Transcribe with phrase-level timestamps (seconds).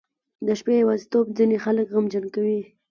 [0.45, 2.61] •د شپې یوازیتوب ځینې خلک غمجن کوي.